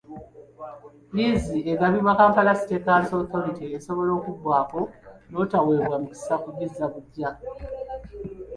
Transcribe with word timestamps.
Liizi 1.15 1.57
egabibwa 1.71 2.17
Kampala 2.19 2.57
Capital 2.67 3.01
City 3.03 3.15
Authority 3.21 3.65
esobola 3.77 4.11
okuggwako 4.19 4.79
n'otaweebwa 5.29 5.95
mukisa 6.01 6.35
kugizza 6.43 6.83
buggya. 6.93 7.29